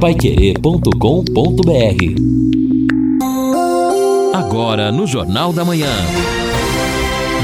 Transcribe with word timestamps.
paiquerê.com.br 0.00 0.94
Agora 4.32 4.92
no 4.92 5.08
Jornal 5.08 5.52
da 5.52 5.64
Manhã. 5.64 5.90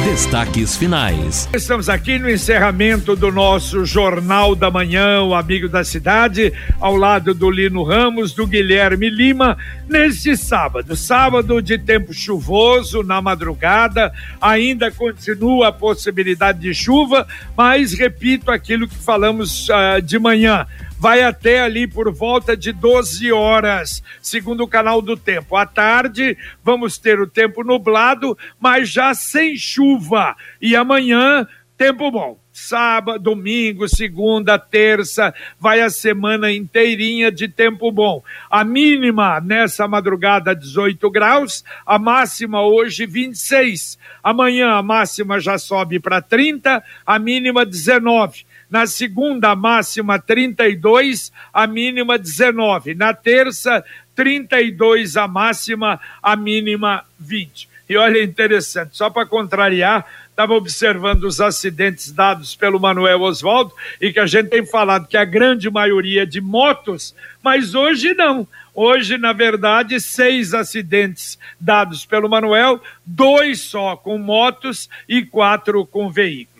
Destaques 0.05 0.77
finais. 0.77 1.49
Estamos 1.53 1.89
aqui 1.89 2.17
no 2.17 2.31
encerramento 2.31 3.17
do 3.17 3.33
nosso 3.33 3.85
Jornal 3.85 4.55
da 4.55 4.71
Manhã, 4.71 5.23
o 5.23 5.35
Amigo 5.35 5.69
da 5.69 5.83
Cidade, 5.83 6.53
ao 6.79 6.95
lado 6.95 7.35
do 7.35 7.51
Lino 7.51 7.83
Ramos, 7.83 8.33
do 8.33 8.47
Guilherme 8.47 9.11
Lima, 9.11 9.57
neste 9.89 10.37
sábado. 10.37 10.95
Sábado 10.95 11.61
de 11.61 11.77
tempo 11.77 12.15
chuvoso 12.15 13.03
na 13.03 13.21
madrugada, 13.21 14.13
ainda 14.41 14.93
continua 14.93 15.69
a 15.69 15.73
possibilidade 15.73 16.61
de 16.61 16.73
chuva, 16.73 17.27
mas 17.57 17.95
repito 17.95 18.51
aquilo 18.53 18.87
que 18.87 18.95
falamos 18.95 19.69
uh, 19.71 20.01
de 20.01 20.19
manhã 20.21 20.67
vai 20.99 21.23
até 21.23 21.61
ali 21.61 21.87
por 21.87 22.13
volta 22.13 22.57
de 22.57 22.73
12 22.73 23.33
horas, 23.33 24.03
segundo 24.21 24.65
o 24.65 24.69
canal 24.69 25.03
do 25.03 25.17
tempo. 25.17 25.57
À 25.57 25.67
tarde, 25.67 26.37
vamos 26.63 26.99
ter 26.99 27.21
o 27.21 27.27
tempo 27.27 27.63
nublado, 27.65 28.37
mas 28.59 28.89
já 28.89 29.15
sem 29.15 29.57
chuva. 29.57 30.37
E 30.61 30.75
amanhã, 30.75 31.47
tempo 31.77 32.11
bom 32.11 32.39
sábado, 32.55 33.19
domingo, 33.19 33.89
segunda, 33.89 34.57
terça, 34.57 35.35
vai 35.59 35.81
a 35.81 35.91
semana 35.91 36.53
inteirinha 36.53 37.31
de 37.31 37.49
tempo 37.49 37.91
bom. 37.91 38.23
A 38.49 38.63
mínima 38.63 39.41
nessa 39.41 39.89
madrugada 39.89 40.55
18 40.55 41.11
graus, 41.11 41.65
a 41.85 41.99
máxima 41.99 42.63
hoje 42.63 43.05
26. 43.07 43.99
Amanhã 44.23 44.71
a 44.71 44.83
máxima 44.83 45.41
já 45.41 45.59
sobe 45.59 45.99
para 45.99 46.23
30, 46.23 46.83
a 47.05 47.19
mínima 47.19 47.67
19. 47.67 48.47
Na 48.75 48.89
segunda, 48.89 49.51
a 49.51 49.55
máxima 49.55 50.19
32, 50.19 51.33
a 51.53 51.65
mínima 51.65 52.19
19. 52.19 52.93
Na 52.97 53.15
terça, 53.15 53.85
32 54.17 55.17
a 55.17 55.29
máxima, 55.29 56.01
a 56.21 56.35
mínima 56.35 57.05
20. 57.17 57.69
E 57.89 57.97
olha 57.97 58.21
interessante, 58.21 58.97
só 58.97 59.09
para 59.09 59.27
contrariar, 59.27 60.05
estava 60.29 60.55
observando 60.55 61.23
os 61.23 61.41
acidentes 61.41 62.11
dados 62.11 62.57
pelo 62.57 62.81
Manuel 62.81 63.23
Oswaldo 63.23 63.73
e 64.01 64.13
que 64.13 64.19
a 64.19 64.27
gente 64.27 64.49
tem 64.49 64.67
falado 64.67 65.07
que 65.07 65.17
a 65.17 65.25
grande 65.25 65.71
maioria 65.71 66.25
é 66.25 66.27
de 66.27 66.41
motos, 66.41 67.15
mas 67.45 67.77
hoje 67.77 68.13
não. 68.13 68.45
Hoje, 68.75 69.17
na 69.17 69.33
verdade, 69.33 70.01
seis 70.01 70.53
acidentes 70.53 71.39
dados 71.61 72.05
pelo 72.05 72.29
Manuel, 72.29 72.83
dois 73.07 73.61
só 73.61 73.97
com 73.97 74.19
motos 74.19 74.91
e 75.09 75.23
quatro 75.23 75.87
com 75.87 76.11
veículos. 76.11 76.54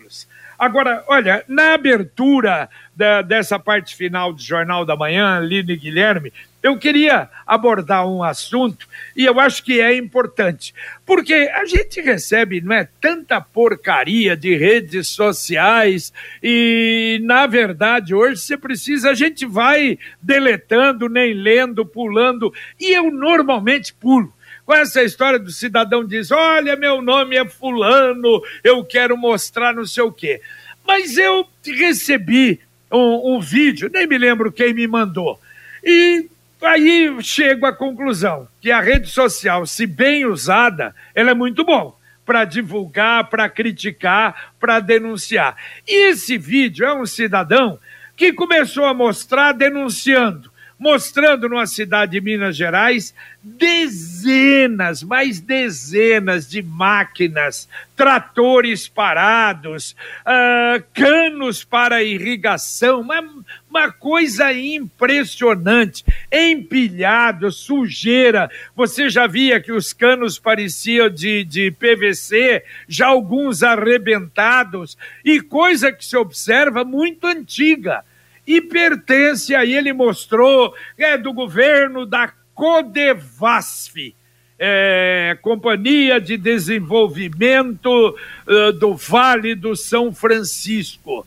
Agora, 0.57 1.03
olha, 1.07 1.43
na 1.47 1.73
abertura 1.73 2.69
da, 2.95 3.21
dessa 3.21 3.59
parte 3.59 3.95
final 3.95 4.33
do 4.33 4.41
Jornal 4.41 4.85
da 4.85 4.95
Manhã, 4.95 5.39
Lino 5.39 5.71
e 5.71 5.77
Guilherme, 5.77 6.31
eu 6.65 6.79
queria 6.79 7.29
abordar 7.45 8.07
um 8.07 8.23
assunto 8.23 8.87
e 9.15 9.23
eu 9.23 9.39
acho 9.39 9.63
que 9.63 9.79
é 9.79 9.95
importante, 9.95 10.73
porque 11.05 11.33
a 11.53 11.63
gente 11.65 12.01
recebe 12.01 12.59
não 12.59 12.75
é, 12.75 12.89
tanta 12.99 13.39
porcaria 13.39 14.35
de 14.35 14.55
redes 14.55 15.09
sociais 15.09 16.11
e, 16.41 17.19
na 17.21 17.45
verdade, 17.45 18.15
hoje 18.15 18.41
você 18.41 18.57
precisa, 18.57 19.11
a 19.11 19.13
gente 19.13 19.45
vai 19.45 19.99
deletando, 20.19 21.07
nem 21.07 21.35
lendo, 21.35 21.85
pulando, 21.85 22.51
e 22.79 22.93
eu 22.93 23.11
normalmente 23.11 23.93
pulo 23.93 24.33
com 24.65 24.73
essa 24.73 25.03
história 25.03 25.37
do 25.37 25.51
cidadão 25.51 26.05
diz: 26.05 26.31
olha, 26.31 26.75
meu 26.75 27.01
nome 27.01 27.37
é 27.37 27.47
Fulano, 27.47 28.41
eu 28.63 28.83
quero 28.83 29.15
mostrar 29.15 29.73
não 29.73 29.85
sei 29.85 30.03
o 30.03 30.11
quê. 30.11 30.41
Mas 30.85 31.17
eu 31.17 31.47
recebi 31.63 32.59
um, 32.91 33.35
um 33.35 33.39
vídeo, 33.39 33.89
nem 33.91 34.07
me 34.07 34.17
lembro 34.17 34.51
quem 34.51 34.73
me 34.73 34.87
mandou. 34.87 35.39
E 35.83 36.27
aí 36.61 37.15
chego 37.21 37.65
à 37.65 37.73
conclusão 37.73 38.47
que 38.59 38.71
a 38.71 38.81
rede 38.81 39.09
social, 39.09 39.65
se 39.65 39.85
bem 39.85 40.25
usada, 40.25 40.95
ela 41.13 41.31
é 41.31 41.33
muito 41.33 41.63
bom 41.63 41.95
para 42.25 42.43
divulgar, 42.43 43.29
para 43.29 43.47
criticar, 43.47 44.53
para 44.59 44.79
denunciar. 44.79 45.55
E 45.87 46.09
esse 46.09 46.37
vídeo 46.37 46.85
é 46.85 46.93
um 46.93 47.05
cidadão 47.05 47.77
que 48.17 48.33
começou 48.33 48.85
a 48.85 48.93
mostrar 48.93 49.51
denunciando 49.51 50.49
mostrando 50.77 51.47
numa 51.47 51.65
cidade 51.65 52.13
de 52.13 52.21
Minas 52.21 52.55
Gerais 52.55 53.13
dezenas, 53.41 55.03
mais 55.03 55.39
dezenas 55.39 56.49
de 56.49 56.61
máquinas, 56.61 57.69
tratores 57.95 58.87
parados, 58.87 59.95
uh, 60.21 60.83
canos 60.93 61.63
para 61.63 62.03
irrigação, 62.03 63.01
uma, 63.01 63.23
uma 63.69 63.91
coisa 63.91 64.51
impressionante, 64.51 66.03
empilhado, 66.31 67.51
sujeira. 67.51 68.49
Você 68.75 69.09
já 69.09 69.27
via 69.27 69.61
que 69.61 69.71
os 69.71 69.93
canos 69.93 70.39
pareciam 70.39 71.09
de, 71.09 71.43
de 71.45 71.71
PVC, 71.71 72.63
já 72.87 73.07
alguns 73.07 73.63
arrebentados, 73.63 74.97
e 75.23 75.39
coisa 75.39 75.91
que 75.91 76.03
se 76.03 76.17
observa 76.17 76.83
muito 76.83 77.27
antiga 77.27 78.03
e 78.45 78.61
pertence, 78.61 79.55
aí 79.55 79.73
ele 79.73 79.91
mostrou, 79.91 80.75
é 80.97 81.17
do 81.17 81.33
governo 81.33 82.05
da 82.05 82.31
Codevasf, 82.53 84.15
é, 84.57 85.37
Companhia 85.41 86.21
de 86.21 86.37
Desenvolvimento 86.37 88.15
uh, 88.47 88.71
do 88.73 88.95
Vale 88.95 89.55
do 89.55 89.75
São 89.75 90.13
Francisco. 90.13 91.25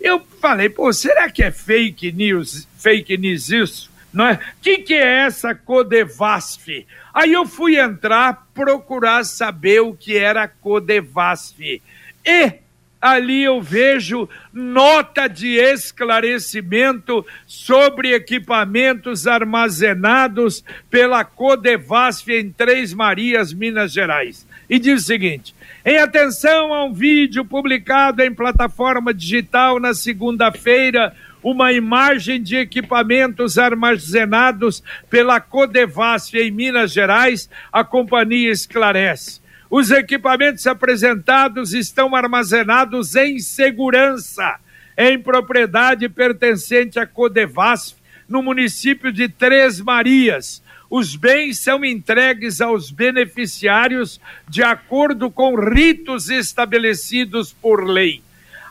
Eu 0.00 0.20
falei, 0.40 0.68
pô, 0.68 0.92
será 0.92 1.30
que 1.30 1.42
é 1.42 1.50
fake 1.50 2.12
news, 2.12 2.68
fake 2.76 3.16
news 3.16 3.50
isso? 3.50 3.90
Não 4.12 4.26
é? 4.26 4.38
Que, 4.60 4.78
que 4.78 4.94
é 4.94 5.26
essa 5.26 5.54
Codevasf? 5.54 6.86
Aí 7.12 7.32
eu 7.32 7.46
fui 7.46 7.78
entrar, 7.78 8.48
procurar 8.54 9.24
saber 9.24 9.80
o 9.80 9.94
que 9.94 10.16
era 10.16 10.48
Codevasf. 10.48 11.82
E 12.24 12.52
ali 13.00 13.44
eu 13.44 13.60
vejo 13.60 14.28
nota 14.52 15.28
de 15.28 15.56
esclarecimento 15.56 17.24
sobre 17.46 18.14
equipamentos 18.14 19.26
armazenados 19.26 20.64
pela 20.90 21.24
Codevasf 21.24 22.28
em 22.28 22.50
Três 22.50 22.92
Marias, 22.92 23.52
Minas 23.52 23.92
Gerais. 23.92 24.46
E 24.68 24.78
diz 24.78 25.02
o 25.02 25.06
seguinte: 25.06 25.54
em 25.84 25.98
atenção 25.98 26.74
a 26.74 26.84
um 26.84 26.92
vídeo 26.92 27.44
publicado 27.44 28.22
em 28.22 28.34
plataforma 28.34 29.14
digital 29.14 29.80
na 29.80 29.94
segunda-feira, 29.94 31.14
uma 31.42 31.72
imagem 31.72 32.42
de 32.42 32.56
equipamentos 32.56 33.58
armazenados 33.58 34.82
pela 35.08 35.40
Codevasf 35.40 36.34
em 36.36 36.50
Minas 36.50 36.92
Gerais, 36.92 37.48
a 37.72 37.84
companhia 37.84 38.50
esclarece. 38.50 39.40
Os 39.70 39.90
equipamentos 39.90 40.66
apresentados 40.66 41.74
estão 41.74 42.16
armazenados 42.16 43.14
em 43.14 43.38
segurança 43.38 44.58
em 44.96 45.20
propriedade 45.20 46.08
pertencente 46.08 46.98
à 46.98 47.06
Codevasf, 47.06 47.96
no 48.28 48.42
município 48.42 49.12
de 49.12 49.28
Três 49.28 49.80
Marias. 49.80 50.62
Os 50.90 51.14
bens 51.14 51.60
são 51.60 51.84
entregues 51.84 52.60
aos 52.60 52.90
beneficiários 52.90 54.20
de 54.48 54.62
acordo 54.62 55.30
com 55.30 55.54
ritos 55.54 56.30
estabelecidos 56.30 57.52
por 57.52 57.86
lei. 57.86 58.22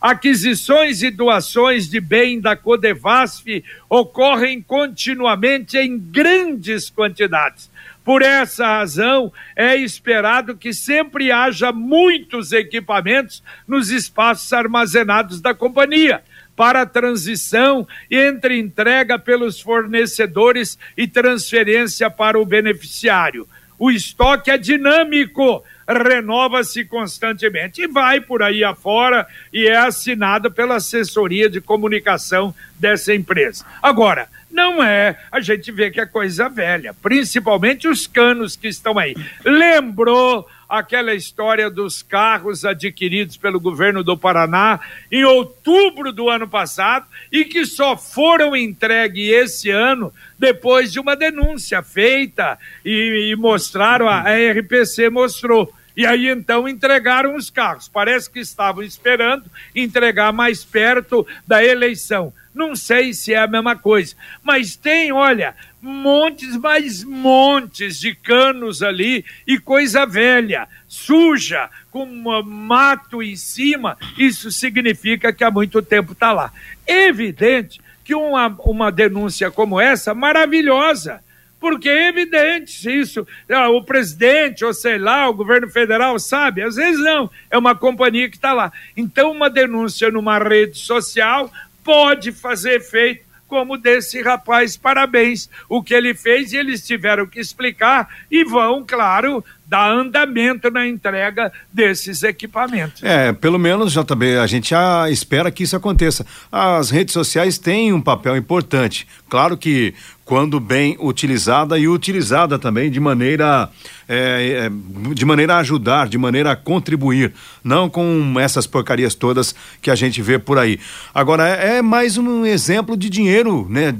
Aquisições 0.01 1.01
e 1.01 1.09
doações 1.09 1.89
de 1.89 1.99
bem 1.99 2.41
da 2.41 2.55
Codevasf 2.55 3.63
ocorrem 3.89 4.61
continuamente 4.61 5.77
em 5.77 5.97
grandes 5.97 6.89
quantidades 6.89 7.69
por 8.07 8.21
essa 8.21 8.65
razão, 8.65 9.33
é 9.53 9.75
esperado 9.75 10.55
que 10.55 10.71
sempre 10.71 11.29
haja 11.29 11.73
muitos 11.73 12.53
equipamentos 12.53 13.43
nos 13.67 13.89
espaços 13.89 14.53
armazenados 14.53 15.41
da 15.41 15.53
companhia 15.53 16.23
para 16.55 16.83
a 16.83 16.85
transição 16.85 17.85
entre 18.09 18.57
entrega 18.57 19.19
pelos 19.19 19.59
fornecedores 19.59 20.79
e 20.95 21.05
transferência 21.05 22.09
para 22.09 22.39
o 22.39 22.45
beneficiário. 22.45 23.45
O 23.77 23.91
estoque 23.91 24.49
é 24.51 24.57
dinâmico, 24.57 25.61
renova-se 25.85 26.85
constantemente 26.85 27.81
e 27.81 27.87
vai 27.87 28.21
por 28.21 28.41
aí 28.41 28.63
afora 28.63 29.27
e 29.51 29.67
é 29.67 29.75
assinado 29.75 30.49
pela 30.49 30.75
assessoria 30.75 31.49
de 31.49 31.59
comunicação 31.59 32.55
dessa 32.79 33.13
empresa. 33.13 33.65
Agora, 33.83 34.29
não 34.49 34.81
é, 34.81 35.17
a 35.31 35.39
gente 35.39 35.71
vê 35.71 35.91
que 35.91 35.99
é 35.99 36.05
coisa 36.05 36.47
velha, 36.47 36.93
principalmente 36.93 37.87
os 37.87 38.07
canos 38.07 38.55
que 38.55 38.67
estão 38.67 38.97
aí. 38.97 39.15
Lembrou 39.43 40.47
aquela 40.67 41.13
história 41.13 41.69
dos 41.69 42.01
carros 42.01 42.65
adquiridos 42.65 43.37
pelo 43.37 43.59
governo 43.59 44.03
do 44.03 44.17
Paraná 44.17 44.79
em 45.11 45.23
outubro 45.23 46.11
do 46.11 46.29
ano 46.29 46.47
passado 46.47 47.05
e 47.31 47.45
que 47.45 47.65
só 47.65 47.95
foram 47.95 48.55
entregues 48.55 49.29
esse 49.29 49.69
ano 49.69 50.13
depois 50.37 50.91
de 50.91 50.99
uma 50.99 51.15
denúncia 51.15 51.81
feita 51.81 52.57
e, 52.83 53.31
e 53.31 53.35
mostraram, 53.35 54.07
a, 54.07 54.21
a 54.21 54.51
RPC 54.51 55.09
mostrou. 55.09 55.73
E 55.95 56.05
aí 56.05 56.27
então 56.27 56.69
entregaram 56.69 57.35
os 57.35 57.49
carros. 57.49 57.87
Parece 57.87 58.29
que 58.29 58.39
estavam 58.39 58.83
esperando 58.83 59.45
entregar 59.75 60.31
mais 60.31 60.63
perto 60.63 61.25
da 61.45 61.63
eleição 61.63 62.31
não 62.57 62.75
sei 62.75 63.13
se 63.13 63.33
é 63.33 63.37
a 63.37 63.47
mesma 63.47 63.75
coisa. 63.75 64.15
Mas 64.43 64.75
tem, 64.75 65.11
olha, 65.11 65.55
montes, 65.81 66.57
mais 66.57 67.03
montes 67.03 67.99
de 67.99 68.13
canos 68.13 68.81
ali 68.81 69.23
e 69.45 69.57
coisa 69.57 70.05
velha, 70.05 70.67
suja, 70.87 71.69
com 71.91 72.05
mato 72.43 73.21
em 73.23 73.35
cima. 73.35 73.97
Isso 74.17 74.51
significa 74.51 75.31
que 75.31 75.43
há 75.43 75.51
muito 75.51 75.81
tempo 75.81 76.11
está 76.13 76.33
lá. 76.33 76.51
Evidente 76.85 77.79
que 78.03 78.15
uma, 78.15 78.47
uma 78.59 78.91
denúncia 78.91 79.51
como 79.51 79.81
essa, 79.81 80.13
maravilhosa, 80.13 81.21
porque 81.59 81.89
é 81.89 82.07
evidente 82.07 82.87
isso, 82.89 83.27
ah, 83.49 83.69
o 83.69 83.83
presidente, 83.83 84.63
ou 84.63 84.73
sei 84.73 84.97
lá, 84.97 85.27
o 85.27 85.33
governo 85.33 85.67
federal 85.69 86.17
sabe, 86.19 86.61
às 86.61 86.75
vezes 86.75 87.03
não, 87.03 87.29
é 87.49 87.57
uma 87.57 87.75
companhia 87.75 88.29
que 88.29 88.37
está 88.37 88.53
lá. 88.53 88.71
Então, 88.95 89.31
uma 89.31 89.49
denúncia 89.49 90.09
numa 90.11 90.37
rede 90.39 90.77
social 90.77 91.51
pode 91.87 92.33
fazer 92.33 92.75
efeito 92.75 93.25
como 93.47 93.77
desse 93.77 94.21
rapaz. 94.21 94.75
Parabéns 94.75 95.49
o 95.69 95.81
que 95.81 95.93
ele 95.93 96.13
fez 96.13 96.51
e 96.51 96.57
eles 96.57 96.85
tiveram 96.85 97.25
que 97.25 97.39
explicar 97.39 98.25
e 98.29 98.43
vão, 98.43 98.85
claro, 98.85 99.41
dar 99.67 99.91
andamento 99.91 100.71
na 100.71 100.87
entrega 100.87 101.51
desses 101.71 102.23
equipamentos. 102.23 103.03
É, 103.03 103.33
pelo 103.33 103.59
menos, 103.59 103.91
JB, 103.91 104.37
a 104.37 104.47
gente 104.47 104.69
já 104.69 105.09
espera 105.09 105.51
que 105.51 105.63
isso 105.63 105.75
aconteça. 105.75 106.25
As 106.51 106.89
redes 106.89 107.13
sociais 107.13 107.57
têm 107.57 107.91
um 107.91 108.01
papel 108.01 108.37
importante. 108.37 109.05
Claro 109.29 109.57
que 109.57 109.93
quando 110.27 110.59
bem 110.59 110.97
utilizada 110.99 111.79
e 111.79 111.87
utilizada 111.87 112.59
também 112.59 112.91
de 112.91 112.99
maneira 112.99 113.69
é, 114.09 114.67
é, 114.67 115.13
de 115.13 115.25
maneira 115.25 115.55
a 115.55 115.59
ajudar, 115.59 116.09
de 116.09 116.17
maneira 116.17 116.51
a 116.51 116.55
contribuir, 116.55 117.33
não 117.63 117.89
com 117.89 118.35
essas 118.37 118.67
porcarias 118.67 119.15
todas 119.15 119.55
que 119.81 119.89
a 119.89 119.95
gente 119.95 120.21
vê 120.21 120.37
por 120.37 120.57
aí. 120.57 120.79
Agora 121.13 121.47
é, 121.47 121.77
é 121.77 121.81
mais 121.81 122.17
um 122.17 122.45
exemplo 122.45 122.97
de 122.97 123.09
dinheiro, 123.09 123.67
né, 123.69 123.95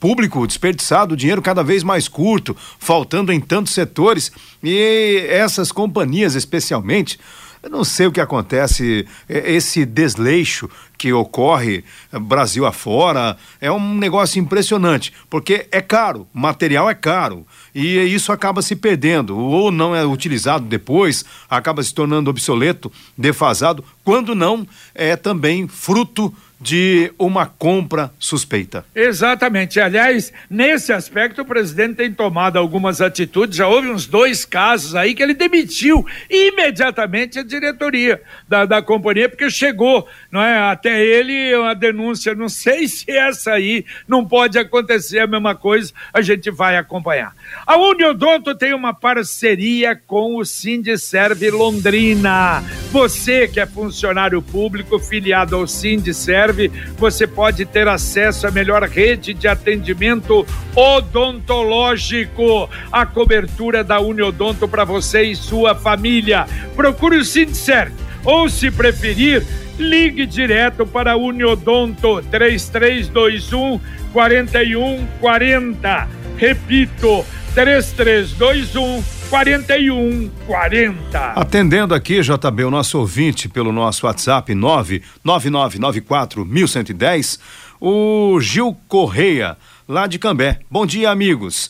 público 0.00 0.46
desperdiçado, 0.48 1.16
dinheiro 1.16 1.40
cada 1.40 1.62
vez 1.62 1.84
mais 1.84 2.08
curto, 2.08 2.56
faltando 2.78 3.32
em 3.32 3.40
tantos 3.40 3.72
setores 3.72 4.32
e 4.62 5.07
essas 5.16 5.72
companhias 5.72 6.34
especialmente 6.34 7.18
eu 7.62 7.70
não 7.70 7.82
sei 7.82 8.06
o 8.06 8.12
que 8.12 8.20
acontece, 8.20 9.06
é, 9.28 9.52
esse 9.52 9.84
desleixo 9.84 10.68
que 10.96 11.12
ocorre 11.12 11.84
eh, 12.12 12.18
Brasil 12.18 12.64
afora 12.64 13.36
é 13.60 13.70
um 13.70 13.96
negócio 13.96 14.40
impressionante, 14.40 15.12
porque 15.28 15.66
é 15.72 15.80
caro, 15.80 16.26
material 16.32 16.88
é 16.88 16.94
caro 16.94 17.46
e 17.74 17.98
isso 17.98 18.32
acaba 18.32 18.62
se 18.62 18.76
perdendo 18.76 19.36
ou 19.36 19.72
não 19.72 19.94
é 19.94 20.04
utilizado 20.04 20.66
depois, 20.66 21.24
acaba 21.50 21.82
se 21.82 21.92
tornando 21.92 22.30
obsoleto, 22.30 22.92
defasado, 23.16 23.84
quando 24.04 24.34
não 24.34 24.66
é 24.94 25.16
também 25.16 25.66
fruto 25.66 26.32
de 26.60 27.12
uma 27.18 27.46
compra 27.46 28.12
suspeita. 28.18 28.84
Exatamente. 28.94 29.78
Aliás, 29.80 30.32
nesse 30.50 30.92
aspecto, 30.92 31.42
o 31.42 31.44
presidente 31.44 31.96
tem 31.96 32.12
tomado 32.12 32.58
algumas 32.58 33.00
atitudes. 33.00 33.56
Já 33.56 33.68
houve 33.68 33.88
uns 33.88 34.06
dois 34.06 34.44
casos 34.44 34.94
aí 34.94 35.14
que 35.14 35.22
ele 35.22 35.34
demitiu 35.34 36.04
imediatamente 36.28 37.38
a 37.38 37.42
diretoria 37.42 38.20
da, 38.48 38.64
da 38.64 38.82
companhia, 38.82 39.28
porque 39.28 39.50
chegou 39.50 40.08
não 40.30 40.42
é, 40.42 40.58
até 40.70 41.04
ele 41.04 41.54
uma 41.56 41.74
denúncia. 41.74 42.34
Não 42.34 42.48
sei 42.48 42.86
se 42.88 43.10
essa 43.10 43.52
aí 43.52 43.84
não 44.06 44.24
pode 44.24 44.58
acontecer 44.58 45.20
a 45.20 45.26
mesma 45.26 45.54
coisa, 45.54 45.92
a 46.12 46.20
gente 46.20 46.50
vai 46.50 46.76
acompanhar. 46.76 47.34
A 47.66 47.76
Uniodonto 47.76 48.54
tem 48.54 48.74
uma 48.74 48.92
parceria 48.92 49.94
com 49.94 50.36
o 50.36 50.44
Sindicerve 50.44 51.50
Londrina. 51.50 52.62
Você 52.90 53.46
que 53.46 53.60
é 53.60 53.66
funcionário 53.66 54.40
público 54.42 54.98
filiado 54.98 55.56
ao 55.56 55.66
Sindicerve, 55.66 56.47
você 56.96 57.26
pode 57.26 57.64
ter 57.64 57.88
acesso 57.88 58.46
à 58.46 58.50
melhor 58.50 58.82
rede 58.84 59.34
de 59.34 59.48
atendimento 59.48 60.46
odontológico. 60.74 62.68
A 62.90 63.04
cobertura 63.06 63.82
da 63.84 64.00
Uniodonto 64.00 64.68
para 64.68 64.84
você 64.84 65.22
e 65.22 65.36
sua 65.36 65.74
família. 65.74 66.46
Procure 66.76 67.16
o 67.16 67.24
Sindserv 67.24 67.92
ou, 68.24 68.48
se 68.48 68.70
preferir, 68.70 69.42
ligue 69.78 70.26
direto 70.26 70.86
para 70.86 71.12
a 71.12 71.16
Uniodonto 71.16 72.22
3321 72.30 73.80
4140. 74.12 76.08
Repito, 76.36 77.24
3321 77.58 79.02
4140. 79.28 81.18
Atendendo 81.32 81.92
aqui, 81.92 82.20
JB, 82.20 82.62
o 82.62 82.70
nosso 82.70 83.00
ouvinte 83.00 83.48
pelo 83.48 83.72
nosso 83.72 84.06
WhatsApp 84.06 84.54
99994 84.54 86.46
1110, 86.46 87.40
o 87.80 88.38
Gil 88.40 88.76
Correia, 88.86 89.56
lá 89.88 90.06
de 90.06 90.20
Cambé. 90.20 90.60
Bom 90.70 90.86
dia, 90.86 91.10
amigos. 91.10 91.68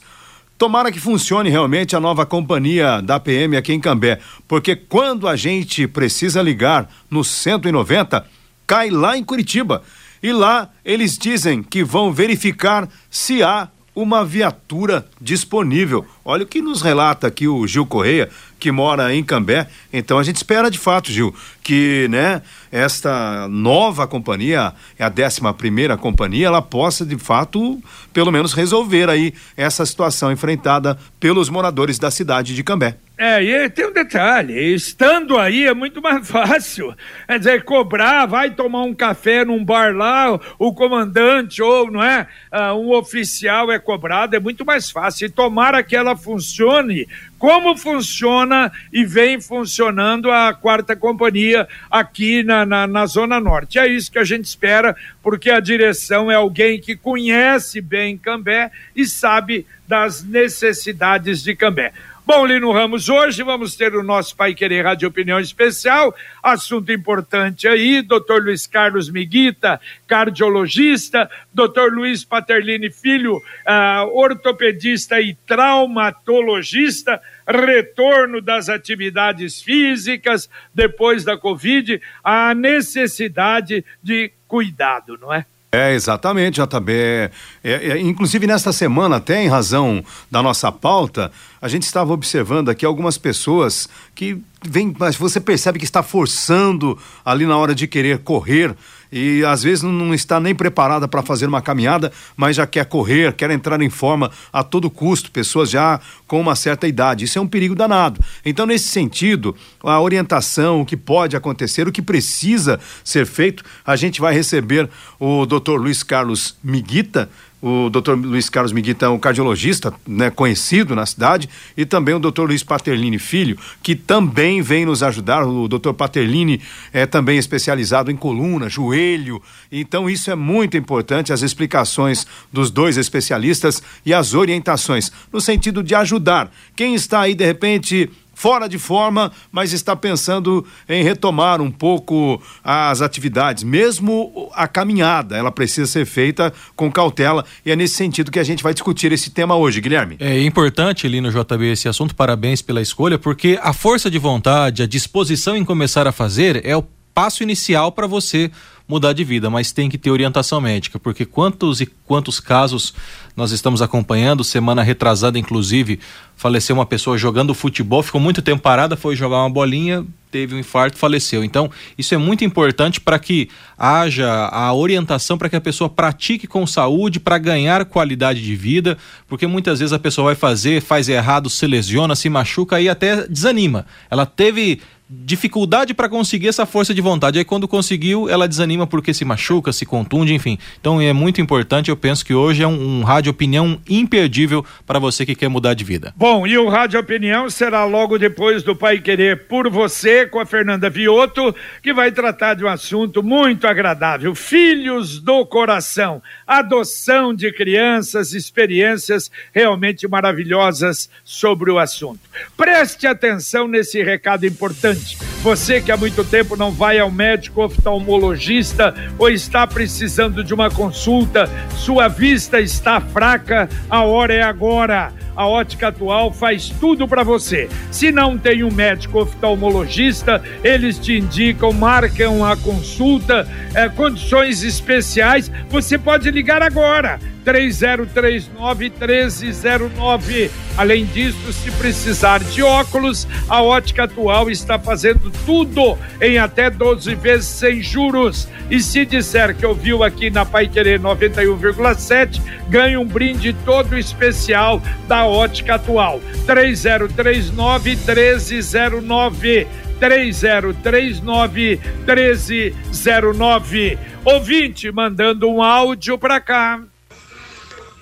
Tomara 0.58 0.92
que 0.92 1.00
funcione 1.00 1.48
realmente 1.48 1.96
a 1.96 2.00
nova 2.00 2.26
companhia 2.26 3.00
da 3.00 3.18
PM 3.18 3.56
aqui 3.56 3.72
em 3.72 3.80
Cambé, 3.80 4.18
porque 4.46 4.76
quando 4.76 5.26
a 5.26 5.36
gente 5.36 5.88
precisa 5.88 6.42
ligar 6.42 6.86
no 7.10 7.24
190, 7.24 8.26
cai 8.66 8.90
lá 8.90 9.16
em 9.16 9.24
Curitiba. 9.24 9.82
E 10.22 10.34
lá 10.34 10.68
eles 10.84 11.16
dizem 11.16 11.62
que 11.62 11.82
vão 11.82 12.12
verificar 12.12 12.86
se 13.08 13.42
há 13.42 13.68
uma 14.00 14.24
viatura 14.24 15.04
disponível. 15.20 16.06
Olha 16.24 16.44
o 16.44 16.46
que 16.46 16.62
nos 16.62 16.82
relata 16.82 17.26
aqui 17.26 17.48
o 17.48 17.66
Gil 17.66 17.84
Correia, 17.84 18.30
que 18.60 18.70
mora 18.70 19.12
em 19.12 19.24
Cambé. 19.24 19.66
Então 19.92 20.20
a 20.20 20.22
gente 20.22 20.36
espera 20.36 20.70
de 20.70 20.78
fato, 20.78 21.10
Gil, 21.10 21.34
que 21.64 22.06
né, 22.08 22.40
esta 22.70 23.48
nova 23.48 24.06
companhia, 24.06 24.72
a 25.00 25.08
décima 25.08 25.52
primeira 25.52 25.96
companhia, 25.96 26.46
ela 26.46 26.62
possa 26.62 27.04
de 27.04 27.18
fato, 27.18 27.82
pelo 28.12 28.30
menos, 28.30 28.52
resolver 28.52 29.10
aí 29.10 29.34
essa 29.56 29.84
situação 29.84 30.30
enfrentada 30.30 30.96
pelos 31.18 31.48
moradores 31.48 31.98
da 31.98 32.10
cidade 32.10 32.54
de 32.54 32.62
Cambé. 32.62 32.96
É, 33.20 33.42
e 33.42 33.68
tem 33.68 33.84
um 33.84 33.92
detalhe, 33.92 34.54
estando 34.72 35.36
aí 35.36 35.66
é 35.66 35.74
muito 35.74 36.00
mais 36.00 36.24
fácil. 36.30 36.94
Quer 37.26 37.38
dizer, 37.40 37.64
cobrar, 37.64 38.26
vai 38.26 38.52
tomar 38.52 38.84
um 38.84 38.94
café 38.94 39.44
num 39.44 39.64
bar 39.64 39.92
lá, 39.92 40.38
o 40.56 40.72
comandante 40.72 41.60
ou, 41.60 41.90
não 41.90 42.00
é, 42.00 42.28
uh, 42.52 42.74
um 42.74 42.92
oficial 42.92 43.72
é 43.72 43.78
cobrado, 43.80 44.36
é 44.36 44.38
muito 44.38 44.64
mais 44.64 44.88
fácil. 44.88 45.26
E 45.26 45.30
tomara 45.30 45.82
que 45.82 45.96
ela 45.96 46.14
funcione 46.16 47.08
como 47.40 47.76
funciona 47.76 48.70
e 48.92 49.04
vem 49.04 49.40
funcionando 49.40 50.30
a 50.30 50.54
quarta 50.54 50.94
companhia 50.94 51.66
aqui 51.90 52.44
na, 52.44 52.64
na, 52.64 52.86
na, 52.86 53.04
Zona 53.06 53.40
Norte. 53.40 53.80
É 53.80 53.86
isso 53.88 54.12
que 54.12 54.18
a 54.18 54.24
gente 54.24 54.44
espera, 54.44 54.94
porque 55.24 55.50
a 55.50 55.58
direção 55.58 56.30
é 56.30 56.36
alguém 56.36 56.80
que 56.80 56.94
conhece 56.94 57.80
bem 57.80 58.16
Cambé 58.16 58.70
e 58.94 59.06
sabe 59.06 59.66
das 59.88 60.22
necessidades 60.22 61.42
de 61.42 61.56
Cambé. 61.56 61.92
Bom, 62.30 62.44
Lino 62.44 62.70
Ramos, 62.72 63.08
hoje 63.08 63.42
vamos 63.42 63.74
ter 63.74 63.94
o 63.94 64.02
nosso 64.02 64.36
Pai 64.36 64.54
Querer 64.54 64.84
Rádio 64.84 65.08
Opinião 65.08 65.40
Especial, 65.40 66.14
assunto 66.42 66.92
importante 66.92 67.66
aí, 67.66 68.02
doutor 68.02 68.42
Luiz 68.42 68.66
Carlos 68.66 69.08
Miguita, 69.08 69.80
cardiologista, 70.06 71.30
doutor 71.54 71.90
Luiz 71.90 72.26
Paterlini 72.26 72.90
Filho, 72.90 73.38
uh, 73.38 74.06
ortopedista 74.12 75.18
e 75.22 75.36
traumatologista, 75.46 77.18
retorno 77.48 78.42
das 78.42 78.68
atividades 78.68 79.62
físicas 79.62 80.50
depois 80.74 81.24
da 81.24 81.38
Covid, 81.38 81.98
a 82.22 82.54
necessidade 82.54 83.82
de 84.02 84.30
cuidado, 84.46 85.16
não 85.18 85.32
é? 85.32 85.46
É, 85.70 85.92
exatamente, 85.92 86.62
JB. 86.62 86.92
É, 86.92 87.30
é, 87.62 87.98
inclusive, 87.98 88.46
nesta 88.46 88.72
semana, 88.72 89.16
até 89.16 89.42
em 89.42 89.48
razão 89.48 90.02
da 90.30 90.42
nossa 90.42 90.72
pauta, 90.72 91.30
a 91.60 91.68
gente 91.68 91.82
estava 91.82 92.12
observando 92.12 92.68
aqui 92.68 92.84
algumas 92.84 93.18
pessoas 93.18 93.88
que 94.14 94.40
vem, 94.62 94.94
mas 94.98 95.16
você 95.16 95.40
percebe 95.40 95.78
que 95.78 95.84
está 95.84 96.02
forçando 96.02 96.98
ali 97.24 97.46
na 97.46 97.56
hora 97.56 97.74
de 97.74 97.86
querer 97.86 98.18
correr 98.18 98.74
e 99.10 99.42
às 99.44 99.62
vezes 99.62 99.82
não 99.82 100.12
está 100.12 100.38
nem 100.38 100.54
preparada 100.54 101.08
para 101.08 101.22
fazer 101.22 101.46
uma 101.46 101.62
caminhada, 101.62 102.12
mas 102.36 102.56
já 102.56 102.66
quer 102.66 102.84
correr, 102.84 103.32
quer 103.32 103.50
entrar 103.50 103.80
em 103.80 103.88
forma 103.88 104.30
a 104.52 104.62
todo 104.62 104.90
custo, 104.90 105.30
pessoas 105.30 105.70
já 105.70 106.00
com 106.26 106.40
uma 106.40 106.54
certa 106.54 106.86
idade. 106.86 107.24
Isso 107.24 107.38
é 107.38 107.42
um 107.42 107.46
perigo 107.46 107.74
danado. 107.74 108.20
Então, 108.44 108.66
nesse 108.66 108.88
sentido, 108.88 109.56
a 109.82 110.00
orientação, 110.00 110.82
o 110.82 110.86
que 110.86 110.96
pode 110.96 111.36
acontecer, 111.36 111.88
o 111.88 111.92
que 111.92 112.02
precisa 112.02 112.78
ser 113.02 113.26
feito, 113.26 113.64
a 113.84 113.96
gente 113.96 114.20
vai 114.20 114.34
receber 114.34 114.88
o 115.18 115.46
Dr. 115.46 115.76
Luiz 115.76 116.02
Carlos 116.02 116.56
Miguita, 116.62 117.30
o 117.60 117.90
Dr. 117.90 118.12
Luiz 118.12 118.48
Carlos 118.48 118.72
Miguita 118.72 119.10
um 119.10 119.18
cardiologista 119.18 119.92
né, 120.06 120.30
conhecido 120.30 120.94
na 120.94 121.04
cidade, 121.04 121.48
e 121.76 121.84
também 121.84 122.14
o 122.14 122.18
Dr. 122.18 122.42
Luiz 122.42 122.62
Paterlini 122.62 123.18
Filho, 123.18 123.58
que 123.82 123.94
também 123.94 124.62
vem 124.62 124.86
nos 124.86 125.02
ajudar. 125.02 125.44
O 125.44 125.66
Dr. 125.66 125.92
Paterlini 125.92 126.60
é 126.92 127.06
também 127.06 127.38
especializado 127.38 128.10
em 128.10 128.16
coluna, 128.16 128.68
joelho. 128.68 129.42
Então, 129.70 130.08
isso 130.08 130.30
é 130.30 130.34
muito 130.34 130.76
importante, 130.76 131.32
as 131.32 131.42
explicações 131.42 132.26
dos 132.52 132.70
dois 132.70 132.96
especialistas 132.96 133.82
e 134.06 134.14
as 134.14 134.34
orientações, 134.34 135.10
no 135.32 135.40
sentido 135.40 135.82
de 135.82 135.94
ajudar. 135.94 136.50
Quem 136.76 136.94
está 136.94 137.20
aí, 137.20 137.34
de 137.34 137.44
repente, 137.44 138.08
fora 138.38 138.68
de 138.68 138.78
forma, 138.78 139.32
mas 139.50 139.72
está 139.72 139.96
pensando 139.96 140.64
em 140.88 141.02
retomar 141.02 141.60
um 141.60 141.72
pouco 141.72 142.40
as 142.62 143.02
atividades, 143.02 143.64
mesmo 143.64 144.48
a 144.54 144.68
caminhada, 144.68 145.36
ela 145.36 145.50
precisa 145.50 145.90
ser 145.90 146.06
feita 146.06 146.52
com 146.76 146.90
cautela 146.90 147.44
e 147.66 147.72
é 147.72 147.74
nesse 147.74 147.96
sentido 147.96 148.30
que 148.30 148.38
a 148.38 148.44
gente 148.44 148.62
vai 148.62 148.72
discutir 148.72 149.10
esse 149.10 149.30
tema 149.30 149.56
hoje, 149.56 149.80
Guilherme. 149.80 150.16
É 150.20 150.40
importante 150.44 151.04
ali 151.04 151.20
no 151.20 151.32
JB 151.32 151.72
esse 151.72 151.88
assunto, 151.88 152.14
parabéns 152.14 152.62
pela 152.62 152.80
escolha, 152.80 153.18
porque 153.18 153.58
a 153.60 153.72
força 153.72 154.08
de 154.08 154.18
vontade, 154.18 154.84
a 154.84 154.86
disposição 154.86 155.56
em 155.56 155.64
começar 155.64 156.06
a 156.06 156.12
fazer 156.12 156.64
é 156.64 156.76
o 156.76 156.84
passo 157.12 157.42
inicial 157.42 157.90
para 157.90 158.06
você 158.06 158.52
mudar 158.88 159.12
de 159.12 159.22
vida, 159.22 159.50
mas 159.50 159.70
tem 159.70 159.90
que 159.90 159.98
ter 159.98 160.10
orientação 160.10 160.60
médica, 160.60 160.98
porque 160.98 161.26
quantos 161.26 161.80
e 161.82 161.86
quantos 162.06 162.40
casos 162.40 162.94
nós 163.36 163.52
estamos 163.52 163.82
acompanhando, 163.82 164.42
semana 164.42 164.82
retrasada 164.82 165.38
inclusive, 165.38 166.00
faleceu 166.34 166.74
uma 166.74 166.86
pessoa 166.86 167.18
jogando 167.18 167.54
futebol, 167.54 168.02
ficou 168.02 168.20
muito 168.20 168.40
tempo 168.40 168.62
parada, 168.62 168.96
foi 168.96 169.14
jogar 169.14 169.38
uma 169.38 169.50
bolinha, 169.50 170.04
teve 170.30 170.54
um 170.54 170.58
infarto, 170.58 170.96
faleceu. 170.96 171.44
Então, 171.44 171.70
isso 171.96 172.14
é 172.14 172.18
muito 172.18 172.44
importante 172.44 173.00
para 173.00 173.18
que 173.18 173.48
haja 173.76 174.28
a 174.46 174.72
orientação 174.72 175.36
para 175.38 175.48
que 175.48 175.56
a 175.56 175.60
pessoa 175.60 175.88
pratique 175.88 176.46
com 176.46 176.66
saúde 176.66 177.20
para 177.20 177.38
ganhar 177.38 177.84
qualidade 177.84 178.42
de 178.42 178.56
vida, 178.56 178.96
porque 179.28 179.46
muitas 179.46 179.78
vezes 179.78 179.92
a 179.92 179.98
pessoa 179.98 180.26
vai 180.26 180.34
fazer, 180.34 180.80
faz 180.80 181.08
errado, 181.08 181.50
se 181.50 181.66
lesiona, 181.66 182.16
se 182.16 182.28
machuca 182.28 182.80
e 182.80 182.88
até 182.88 183.26
desanima. 183.26 183.86
Ela 184.10 184.26
teve 184.26 184.80
dificuldade 185.08 185.94
para 185.94 186.08
conseguir 186.08 186.48
essa 186.48 186.66
força 186.66 186.92
de 186.92 187.00
vontade. 187.00 187.38
Aí 187.38 187.44
quando 187.44 187.66
conseguiu, 187.66 188.28
ela 188.28 188.46
desanima 188.46 188.86
porque 188.86 189.14
se 189.14 189.24
machuca, 189.24 189.72
se 189.72 189.86
contunde, 189.86 190.34
enfim. 190.34 190.58
Então 190.80 191.00
é 191.00 191.12
muito 191.12 191.40
importante, 191.40 191.90
eu 191.90 191.96
penso 191.96 192.24
que 192.24 192.34
hoje 192.34 192.62
é 192.62 192.66
um, 192.66 193.00
um 193.00 193.02
rádio 193.02 193.30
opinião 193.30 193.80
imperdível 193.88 194.64
para 194.86 194.98
você 194.98 195.24
que 195.24 195.34
quer 195.34 195.48
mudar 195.48 195.74
de 195.74 195.84
vida. 195.84 196.12
Bom, 196.16 196.46
e 196.46 196.58
o 196.58 196.68
rádio 196.68 197.00
opinião 197.00 197.48
será 197.48 197.84
logo 197.84 198.18
depois 198.18 198.62
do 198.62 198.76
Pai 198.76 199.00
Querer 199.00 199.46
por 199.46 199.70
você 199.70 200.26
com 200.26 200.40
a 200.40 200.46
Fernanda 200.46 200.90
Vioto, 200.90 201.54
que 201.82 201.92
vai 201.92 202.12
tratar 202.12 202.54
de 202.54 202.64
um 202.64 202.68
assunto 202.68 203.22
muito 203.22 203.66
agradável, 203.66 204.34
filhos 204.34 205.20
do 205.20 205.46
coração, 205.46 206.22
adoção 206.46 207.32
de 207.32 207.52
crianças, 207.52 208.34
experiências 208.34 209.30
realmente 209.52 210.06
maravilhosas 210.06 211.08
sobre 211.24 211.70
o 211.70 211.78
assunto. 211.78 212.20
Preste 212.56 213.06
atenção 213.06 213.66
nesse 213.66 214.02
recado 214.02 214.44
importante 214.44 214.97
você 215.42 215.80
que 215.80 215.92
há 215.92 215.96
muito 215.96 216.24
tempo 216.24 216.56
não 216.56 216.70
vai 216.70 216.98
ao 216.98 217.10
médico 217.10 217.64
oftalmologista 217.64 218.94
ou 219.18 219.28
está 219.28 219.66
precisando 219.66 220.42
de 220.42 220.52
uma 220.52 220.70
consulta, 220.70 221.48
sua 221.76 222.08
vista 222.08 222.60
está 222.60 223.00
fraca, 223.00 223.68
a 223.88 224.02
hora 224.02 224.34
é 224.34 224.42
agora. 224.42 225.12
A 225.38 225.46
Ótica 225.46 225.86
Atual 225.86 226.32
faz 226.32 226.68
tudo 226.68 227.06
para 227.06 227.22
você. 227.22 227.68
Se 227.92 228.10
não 228.10 228.36
tem 228.36 228.64
um 228.64 228.72
médico 228.72 229.20
oftalmologista, 229.20 230.42
eles 230.64 230.98
te 230.98 231.16
indicam, 231.16 231.72
marcam 231.72 232.44
a 232.44 232.56
consulta, 232.56 233.46
é, 233.72 233.88
condições 233.88 234.64
especiais. 234.64 235.48
Você 235.70 235.96
pode 235.96 236.28
ligar 236.32 236.60
agora. 236.60 237.20
3039 237.48 238.90
1309. 238.90 240.50
Além 240.76 241.06
disso, 241.06 241.50
se 241.52 241.70
precisar 241.72 242.40
de 242.40 242.62
óculos, 242.62 243.26
a 243.48 243.62
Ótica 243.62 244.04
Atual 244.04 244.50
está 244.50 244.78
fazendo 244.78 245.32
tudo 245.46 245.96
em 246.20 246.38
até 246.38 246.68
12 246.68 247.14
vezes 247.14 247.46
sem 247.46 247.82
juros. 247.82 248.46
E 248.70 248.80
se 248.80 249.06
disser 249.06 249.56
que 249.56 249.64
ouviu 249.64 250.04
aqui 250.04 250.28
na 250.28 250.44
Pai 250.44 250.68
Querer 250.68 251.00
91,7, 251.00 252.40
ganha 252.68 253.00
um 253.00 253.06
brinde 253.06 253.54
todo 253.64 253.96
especial 253.96 254.82
da 255.08 255.24
Ótica 255.28 255.74
Atual. 255.76 256.20
3039 256.46 257.96
1309. 257.96 259.66
3039 260.00 261.80
1309. 262.06 263.98
Ouvinte 264.24 264.90
mandando 264.90 265.48
um 265.48 265.62
áudio 265.62 266.18
para 266.18 266.40
cá. 266.40 266.82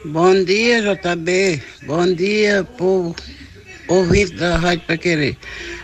Bom 0.04 0.44
dia, 0.44 0.82
JB. 0.82 1.62
Bom 1.82 2.12
dia, 2.12 2.64
povo 2.76 3.14
ouvinte 3.88 4.34
da 4.34 4.56
Rádio 4.56 4.84
para 4.86 4.96
Querer. 4.96 5.36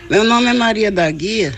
Meu 0.09 0.23
nome 0.23 0.47
é 0.47 0.53
Maria 0.53 0.91
da 0.91 1.09
Guia. 1.09 1.53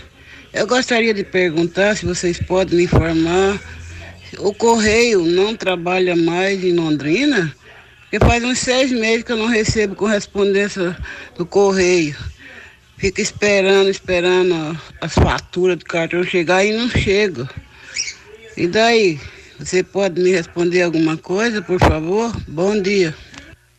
Eu 0.52 0.66
gostaria 0.66 1.12
de 1.12 1.24
perguntar 1.24 1.96
se 1.96 2.06
vocês 2.06 2.38
podem 2.38 2.78
me 2.78 2.84
informar. 2.84 3.60
O 4.38 4.52
correio 4.52 5.24
não 5.24 5.54
trabalha 5.54 6.14
mais 6.14 6.62
em 6.62 6.72
Londrina? 6.72 7.54
Porque 8.08 8.24
faz 8.24 8.44
uns 8.44 8.60
seis 8.60 8.92
meses 8.92 9.24
que 9.24 9.32
eu 9.32 9.36
não 9.36 9.46
recebo 9.46 9.96
correspondência 9.96 10.96
do 11.36 11.44
correio. 11.44 12.16
Fico 12.96 13.20
esperando, 13.20 13.90
esperando 13.90 14.80
as 15.00 15.12
faturas 15.12 15.76
do 15.76 15.84
cartão 15.84 16.22
chegar 16.22 16.64
e 16.64 16.72
não 16.72 16.88
chega. 16.88 17.48
E 18.56 18.68
daí? 18.68 19.18
Você 19.58 19.82
pode 19.82 20.20
me 20.20 20.30
responder 20.30 20.82
alguma 20.82 21.16
coisa, 21.16 21.60
por 21.60 21.80
favor? 21.80 22.32
Bom 22.46 22.80
dia. 22.80 23.14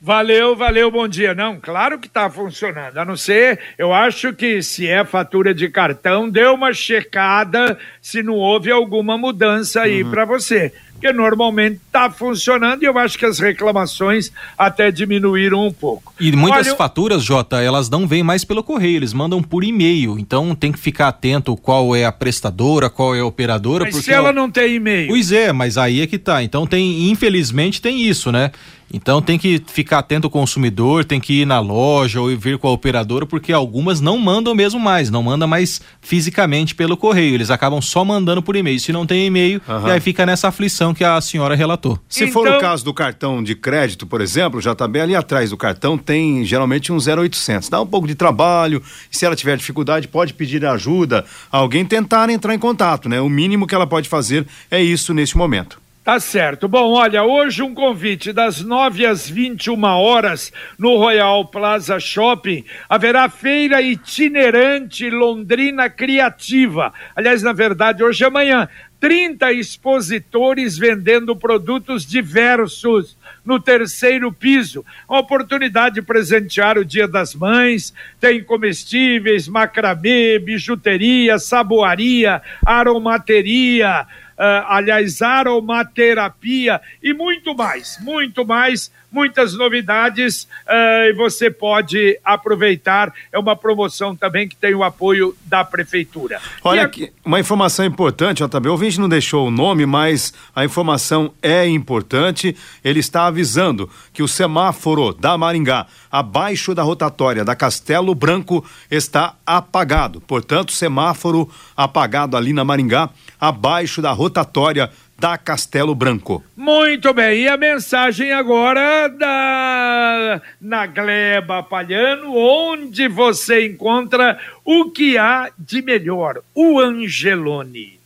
Valeu, 0.01 0.55
valeu, 0.55 0.91
bom 0.91 1.07
dia. 1.07 1.33
Não, 1.33 1.59
claro 1.59 1.97
que 1.97 2.07
está 2.07 2.29
funcionando. 2.29 2.97
A 2.97 3.05
não 3.05 3.15
ser, 3.15 3.59
eu 3.77 3.93
acho 3.93 4.33
que 4.33 4.61
se 4.61 4.87
é 4.87 5.05
fatura 5.05 5.53
de 5.53 5.69
cartão, 5.69 6.29
dê 6.29 6.45
uma 6.45 6.73
checada 6.73 7.77
se 8.01 8.21
não 8.21 8.35
houve 8.35 8.71
alguma 8.71 9.17
mudança 9.17 9.81
aí 9.81 10.03
uhum. 10.03 10.11
para 10.11 10.25
você 10.25 10.73
que 10.99 11.11
normalmente 11.13 11.79
está 11.85 12.09
funcionando 12.09 12.83
e 12.83 12.85
eu 12.85 12.97
acho 12.97 13.17
que 13.17 13.25
as 13.25 13.39
reclamações 13.39 14.31
até 14.57 14.91
diminuíram 14.91 15.67
um 15.67 15.71
pouco. 15.71 16.13
E 16.19 16.31
muitas 16.31 16.67
Olha, 16.67 16.75
faturas, 16.75 17.23
Jota, 17.23 17.61
elas 17.61 17.89
não 17.89 18.07
vêm 18.07 18.23
mais 18.23 18.43
pelo 18.43 18.63
correio, 18.63 18.97
eles 18.97 19.13
mandam 19.13 19.41
por 19.41 19.63
e-mail. 19.63 20.17
Então 20.19 20.55
tem 20.55 20.71
que 20.71 20.79
ficar 20.79 21.09
atento 21.09 21.55
qual 21.55 21.95
é 21.95 22.05
a 22.05 22.11
prestadora, 22.11 22.89
qual 22.89 23.15
é 23.15 23.19
a 23.19 23.25
operadora. 23.25 23.85
Mas 23.85 23.95
se 23.97 24.11
ela 24.11 24.33
não 24.33 24.49
tem 24.49 24.75
e-mail. 24.75 25.07
Pois 25.07 25.31
é, 25.31 25.51
mas 25.51 25.77
aí 25.77 26.01
é 26.01 26.07
que 26.07 26.17
tá. 26.17 26.43
Então 26.43 26.65
tem, 26.65 27.09
infelizmente, 27.09 27.81
tem 27.81 28.01
isso, 28.01 28.31
né? 28.31 28.51
Então 28.91 29.21
tem 29.21 29.37
que 29.37 29.61
ficar 29.67 29.99
atento 29.99 30.27
o 30.27 30.29
consumidor, 30.29 31.03
tem 31.03 31.19
que 31.19 31.41
ir 31.41 31.45
na 31.45 31.59
loja 31.59 32.21
ou 32.21 32.35
vir 32.37 32.57
com 32.57 32.67
a 32.67 32.71
operadora, 32.71 33.25
porque 33.25 33.51
algumas 33.51 33.99
não 33.99 34.17
mandam 34.17 34.55
mesmo 34.55 34.79
mais, 34.79 35.09
não 35.09 35.21
manda 35.21 35.45
mais 35.45 35.81
fisicamente 36.01 36.73
pelo 36.73 36.95
correio, 36.95 37.35
eles 37.35 37.51
acabam 37.51 37.81
só 37.81 38.05
mandando 38.05 38.41
por 38.41 38.55
e-mail. 38.55 38.79
Se 38.79 38.93
não 38.93 39.05
tem 39.05 39.27
e-mail, 39.27 39.61
uhum. 39.67 39.87
e 39.87 39.91
aí 39.91 39.99
fica 39.99 40.25
nessa 40.25 40.47
aflição 40.47 40.86
que 40.93 41.03
a 41.03 41.19
senhora 41.21 41.55
relatou. 41.55 41.99
Se 42.07 42.25
então... 42.25 42.33
for 42.33 42.47
o 42.47 42.59
caso 42.59 42.83
do 42.83 42.93
cartão 42.93 43.43
de 43.43 43.55
crédito, 43.55 44.05
por 44.05 44.21
exemplo, 44.21 44.61
já 44.61 44.71
está 44.71 44.87
bem 44.87 45.01
ali 45.01 45.15
atrás 45.15 45.49
do 45.49 45.57
cartão, 45.57 45.97
tem 45.97 46.43
geralmente 46.43 46.91
um 46.91 46.97
0800. 46.97 47.69
Dá 47.69 47.81
um 47.81 47.87
pouco 47.87 48.07
de 48.07 48.15
trabalho, 48.15 48.81
se 49.11 49.25
ela 49.25 49.35
tiver 49.35 49.57
dificuldade, 49.57 50.07
pode 50.07 50.33
pedir 50.33 50.65
ajuda, 50.65 51.25
alguém 51.51 51.85
tentar 51.85 52.29
entrar 52.29 52.53
em 52.53 52.59
contato, 52.59 53.07
né? 53.09 53.21
O 53.21 53.29
mínimo 53.29 53.67
que 53.67 53.75
ela 53.75 53.87
pode 53.87 54.09
fazer 54.09 54.45
é 54.69 54.81
isso 54.81 55.13
nesse 55.13 55.37
momento. 55.37 55.79
Tá 56.07 56.21
certo. 56.21 56.69
Bom, 56.69 56.93
olha, 56.93 57.25
hoje 57.25 57.61
um 57.61 57.73
convite 57.73 58.31
das 58.31 58.61
9 58.61 59.05
às 59.05 59.29
21 59.29 59.83
horas 59.83 60.53
no 60.79 60.95
Royal 60.95 61.43
Plaza 61.43 61.99
Shopping. 61.99 62.63
Haverá 62.87 63.27
feira 63.27 63.81
itinerante 63.81 65.09
Londrina 65.09 65.89
Criativa. 65.89 66.93
Aliás, 67.13 67.43
na 67.43 67.51
verdade, 67.51 68.05
hoje 68.05 68.23
é 68.23 68.27
amanhã. 68.27 68.69
30 68.99 69.53
expositores 69.53 70.77
vendendo 70.77 71.35
produtos 71.35 72.05
diversos 72.05 73.17
no 73.45 73.59
terceiro 73.59 74.31
piso. 74.31 74.83
Uma 75.07 75.19
oportunidade 75.19 75.95
de 75.95 76.01
presentear 76.01 76.77
o 76.77 76.85
Dia 76.85 77.07
das 77.07 77.35
Mães. 77.35 77.93
Tem 78.19 78.43
comestíveis, 78.43 79.47
macramê, 79.47 80.39
bijuteria, 80.39 81.37
saboaria, 81.37 82.41
aromateria 82.65 84.07
uh, 84.37 84.65
aliás, 84.67 85.21
aromaterapia 85.21 86.79
e 87.01 87.13
muito 87.13 87.55
mais, 87.55 87.97
muito 88.01 88.45
mais, 88.45 88.91
muitas 89.11 89.53
novidades 89.53 90.43
uh, 90.43 91.09
e 91.09 91.13
você 91.13 91.49
pode 91.49 92.19
aproveitar. 92.23 93.13
É 93.31 93.39
uma 93.39 93.55
promoção 93.55 94.15
também 94.15 94.47
que 94.47 94.55
tem 94.55 94.73
o 94.75 94.83
apoio 94.83 95.35
da 95.45 95.63
Prefeitura. 95.63 96.39
Olha, 96.63 96.83
aqui, 96.83 97.11
uma 97.23 97.39
informação 97.39 97.85
importante, 97.85 98.47
também. 98.47 98.69
O 98.69 98.73
ouvinte 98.73 98.99
não 98.99 99.09
deixou 99.09 99.47
o 99.47 99.51
nome, 99.51 99.85
mas 99.85 100.33
a 100.55 100.63
informação 100.63 101.33
é 101.41 101.67
importante. 101.67 102.55
Ele 102.83 102.99
está 102.99 103.27
avisando 103.27 103.89
que 104.13 104.21
o 104.21 104.27
semáforo 104.27 105.13
da 105.13 105.37
Maringá, 105.37 105.87
abaixo 106.11 106.75
da 106.75 106.83
rotatória 106.83 107.43
da 107.43 107.55
Castelo 107.55 108.13
Branco, 108.13 108.65
está 108.89 109.35
apagado. 109.45 110.21
Portanto, 110.21 110.71
semáforo 110.71 111.49
apagado 111.75 112.35
ali 112.35 112.53
na 112.53 112.63
Maringá 112.63 113.09
abaixo 113.39 114.01
da 114.01 114.11
rotatória 114.11 114.89
da 115.19 115.37
Castelo 115.37 115.95
Branco. 115.95 116.43
Muito 116.55 117.13
bem, 117.13 117.43
e 117.43 117.47
a 117.47 117.57
mensagem 117.57 118.31
agora 118.31 119.07
da 119.07 120.41
na 120.61 120.85
Gleba 120.85 121.63
Palhano, 121.63 122.35
onde 122.35 123.07
você 123.07 123.65
encontra 123.65 124.39
o 124.63 124.91
que 124.91 125.17
há 125.17 125.49
de 125.57 125.81
melhor, 125.81 126.41
o 126.53 126.79
Angelone. 126.79 127.96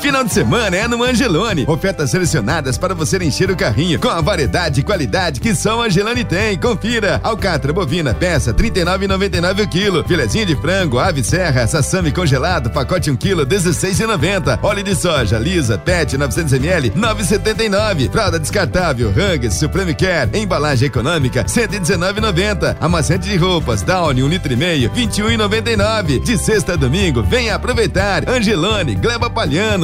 Final 0.00 0.24
de 0.24 0.32
semana 0.32 0.76
é 0.76 0.86
no 0.86 1.02
Angelone. 1.02 1.64
Ofertas 1.66 2.10
selecionadas 2.10 2.76
para 2.76 2.94
você 2.94 3.16
encher 3.18 3.50
o 3.50 3.56
carrinho 3.56 3.98
com 3.98 4.08
a 4.08 4.20
variedade 4.20 4.80
e 4.80 4.82
qualidade 4.82 5.40
que 5.40 5.54
só 5.54 5.78
o 5.78 5.82
Angelone 5.82 6.24
tem. 6.24 6.58
Confira. 6.58 7.20
Alcatra 7.22 7.72
bovina 7.72 8.12
peça 8.12 8.52
39,99 8.52 9.64
o 9.64 9.68
quilo. 9.68 10.04
Filezinho 10.04 10.46
de 10.46 10.56
frango, 10.56 10.98
ave 10.98 11.22
serra, 11.24 11.66
sassami 11.66 12.12
congelado, 12.12 12.70
pacote 12.70 13.10
1 13.10 13.16
quilo 13.16 13.46
16,90. 13.46 14.58
Óleo 14.62 14.82
de 14.82 14.94
soja 14.94 15.38
lisa 15.38 15.78
PET 15.78 16.16
900 16.18 16.52
ml 16.52 16.90
9,79. 16.90 18.10
Fralda 18.10 18.38
descartável 18.38 19.10
Hugs 19.10 19.54
Supreme 19.54 19.94
Care 19.94 20.30
embalagem 20.38 20.88
econômica 20.88 21.44
119,90. 21.44 22.76
Amaciante 22.80 23.28
de 23.28 23.36
roupas 23.36 23.82
Downy 23.82 24.22
1 24.22 24.26
um 24.26 24.28
litro 24.28 24.52
e 24.52 24.56
meio 24.56 24.90
21,99. 24.90 26.22
De 26.22 26.36
sexta 26.36 26.74
a 26.74 26.76
domingo, 26.76 27.22
venha 27.22 27.54
aproveitar. 27.54 28.28
Angelone, 28.28 28.94
Gleba 28.94 29.30
Palhano. 29.30 29.83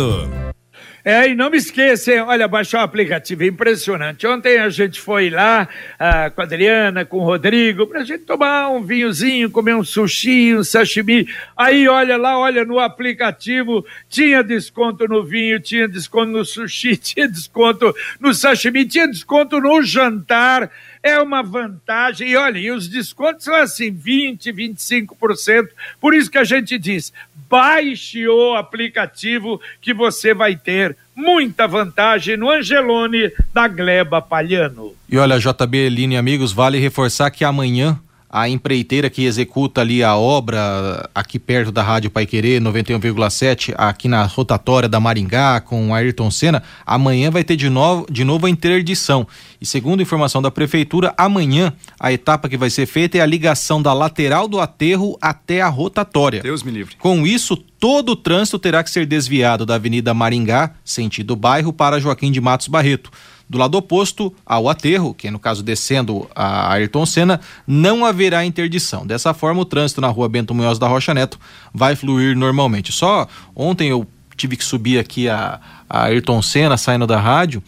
É, 1.02 1.28
e 1.28 1.34
não 1.34 1.48
me 1.48 1.56
esqueçam, 1.56 2.26
olha, 2.28 2.46
baixar 2.46 2.80
o 2.80 2.84
aplicativo, 2.84 3.42
é 3.42 3.46
impressionante. 3.46 4.26
Ontem 4.26 4.58
a 4.58 4.68
gente 4.68 5.00
foi 5.00 5.30
lá 5.30 5.66
ah, 5.98 6.30
com 6.30 6.42
a 6.42 6.44
Adriana, 6.44 7.06
com 7.06 7.18
o 7.18 7.24
Rodrigo, 7.24 7.86
pra 7.86 8.04
gente 8.04 8.24
tomar 8.24 8.68
um 8.68 8.82
vinhozinho, 8.82 9.50
comer 9.50 9.74
um 9.74 9.82
sushi, 9.82 10.54
um 10.54 10.62
sashimi. 10.62 11.26
Aí, 11.56 11.88
olha 11.88 12.18
lá, 12.18 12.38
olha 12.38 12.66
no 12.66 12.78
aplicativo, 12.78 13.84
tinha 14.10 14.42
desconto 14.42 15.08
no 15.08 15.24
vinho, 15.24 15.58
tinha 15.58 15.88
desconto 15.88 16.32
no 16.32 16.44
sushi, 16.44 16.96
tinha 16.98 17.26
desconto 17.26 17.94
no 18.20 18.34
sashimi, 18.34 18.84
tinha 18.84 19.08
desconto 19.08 19.58
no 19.58 19.82
jantar 19.82 20.70
é 21.02 21.18
uma 21.20 21.42
vantagem. 21.42 22.28
E 22.28 22.36
olha, 22.36 22.58
e 22.58 22.70
os 22.70 22.88
descontos 22.88 23.44
são 23.44 23.54
assim, 23.54 23.92
20%, 23.92 24.52
25%. 24.52 25.68
Por 26.00 26.14
isso 26.14 26.30
que 26.30 26.38
a 26.38 26.44
gente 26.44 26.78
diz: 26.78 27.12
baixe 27.50 28.28
o 28.28 28.54
aplicativo 28.54 29.60
que 29.80 29.92
você 29.92 30.32
vai 30.32 30.54
ter 30.54 30.96
muita 31.16 31.66
vantagem 31.66 32.36
no 32.36 32.48
Angelone 32.48 33.32
da 33.52 33.66
Gleba 33.66 34.22
Palhano. 34.22 34.94
E 35.08 35.18
olha, 35.18 35.38
JB 35.38 35.88
Line 35.88 36.16
amigos, 36.16 36.52
vale 36.52 36.78
reforçar 36.78 37.30
que 37.32 37.44
amanhã 37.44 37.98
a 38.30 38.48
empreiteira 38.48 39.10
que 39.10 39.24
executa 39.24 39.80
ali 39.80 40.04
a 40.04 40.16
obra 40.16 41.10
aqui 41.12 41.36
perto 41.36 41.72
da 41.72 41.82
Rádio 41.82 42.10
Pai 42.10 42.24
Querer 42.26 42.60
91,7 42.60 43.74
aqui 43.76 44.06
na 44.06 44.24
rotatória 44.24 44.88
da 44.88 45.00
Maringá 45.00 45.60
com 45.60 45.92
Ayrton 45.92 46.30
Senna, 46.30 46.62
amanhã 46.86 47.30
vai 47.30 47.42
ter 47.42 47.56
de 47.56 47.68
novo, 47.68 48.06
de 48.08 48.22
novo 48.22 48.46
a 48.46 48.50
interdição. 48.50 49.26
E 49.60 49.66
segundo 49.66 50.00
informação 50.00 50.40
da 50.40 50.50
prefeitura, 50.50 51.12
amanhã 51.18 51.72
a 51.98 52.12
etapa 52.12 52.48
que 52.48 52.56
vai 52.56 52.70
ser 52.70 52.86
feita 52.86 53.18
é 53.18 53.20
a 53.20 53.26
ligação 53.26 53.82
da 53.82 53.92
lateral 53.92 54.46
do 54.46 54.60
aterro 54.60 55.18
até 55.20 55.60
a 55.60 55.68
rotatória. 55.68 56.40
Deus 56.40 56.62
me 56.62 56.70
livre. 56.70 56.94
Com 56.96 57.26
isso, 57.26 57.56
todo 57.56 58.12
o 58.12 58.16
trânsito 58.16 58.60
terá 58.60 58.84
que 58.84 58.90
ser 58.90 59.06
desviado 59.06 59.66
da 59.66 59.74
Avenida 59.74 60.14
Maringá, 60.14 60.74
sentido 60.84 61.34
bairro, 61.34 61.72
para 61.72 61.98
Joaquim 61.98 62.30
de 62.30 62.40
Matos 62.40 62.68
Barreto. 62.68 63.10
Do 63.50 63.58
lado 63.58 63.76
oposto 63.76 64.32
ao 64.46 64.68
aterro, 64.68 65.12
que 65.12 65.26
é 65.26 65.30
no 65.30 65.40
caso 65.40 65.60
descendo 65.60 66.30
a 66.36 66.72
Ayrton 66.72 67.04
Senna, 67.04 67.40
não 67.66 68.06
haverá 68.06 68.44
interdição. 68.44 69.04
Dessa 69.04 69.34
forma, 69.34 69.60
o 69.60 69.64
trânsito 69.64 70.00
na 70.00 70.06
rua 70.06 70.28
Bento 70.28 70.54
Munhoz 70.54 70.78
da 70.78 70.86
Rocha 70.86 71.12
Neto 71.12 71.36
vai 71.74 71.96
fluir 71.96 72.36
normalmente. 72.36 72.92
Só 72.92 73.26
ontem 73.56 73.88
eu 73.88 74.06
tive 74.36 74.56
que 74.56 74.64
subir 74.64 75.00
aqui 75.00 75.28
a, 75.28 75.58
a 75.88 76.04
Ayrton 76.04 76.40
Senna 76.40 76.76
saindo 76.76 77.08
da 77.08 77.18
rádio 77.18 77.60